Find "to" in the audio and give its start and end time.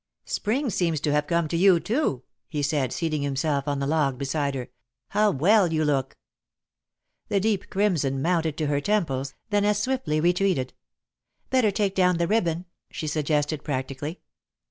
0.99-1.11, 1.47-1.55, 8.57-8.65